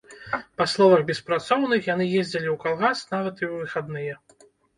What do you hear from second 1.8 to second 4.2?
яны ездзілі ў калгас нават і ў выхадныя.